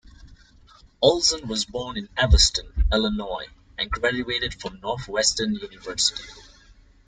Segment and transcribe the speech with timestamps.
[0.99, 3.45] Olson was born in Evanston, Illinois,
[3.77, 6.23] and graduated from Northwestern University.